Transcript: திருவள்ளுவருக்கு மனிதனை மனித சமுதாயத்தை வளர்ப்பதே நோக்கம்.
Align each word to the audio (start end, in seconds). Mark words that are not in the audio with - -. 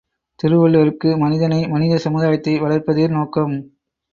திருவள்ளுவருக்கு 0.39 1.17
மனிதனை 1.17 1.67
மனித 1.67 1.97
சமுதாயத்தை 1.97 2.55
வளர்ப்பதே 2.61 3.07
நோக்கம். 3.09 3.55